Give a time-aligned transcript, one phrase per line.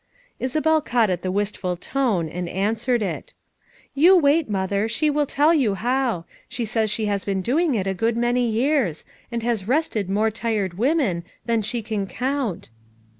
[0.39, 3.35] Isabel caught at the wistful tone and an swered it.
[3.93, 7.85] "You wait, Mother, she will tell you how; she says she has been doing it
[7.85, 12.71] a good many years, and has rested more tired women than she can count."